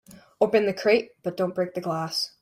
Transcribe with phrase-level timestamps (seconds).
[0.39, 2.31] Open the crate but don't break the glass.